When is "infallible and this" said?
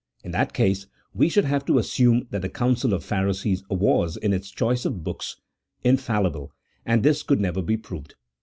5.83-7.21